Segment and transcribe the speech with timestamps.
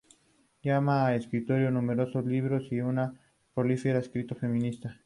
[0.63, 3.13] Lamas ha escrito numerosos libros y es una
[3.53, 4.99] prolífica escritora feminista.